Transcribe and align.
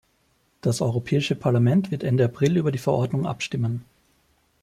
Das 0.61 0.81
Europäische 0.81 1.35
Parlament 1.35 1.91
wird 1.91 2.01
Ende 2.03 2.25
April 2.25 2.57
über 2.57 2.71
die 2.71 2.79
Verordnung 2.79 3.27
abstimmen. 3.27 3.85